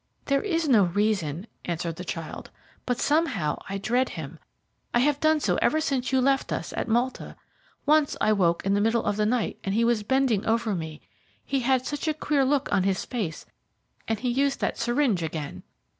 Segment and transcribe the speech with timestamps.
[0.25, 2.49] "There is no reason," answered the child,
[2.87, 4.39] "but somehow I dread him.
[4.95, 7.35] I have done so ever since you left us at Malta.
[7.85, 11.01] Once I woke in the middle of the night and he was bending over me
[11.45, 13.45] he had such a queer look on his face,
[14.07, 15.61] and he used that syringe again.